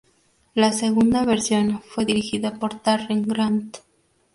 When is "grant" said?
3.21-3.77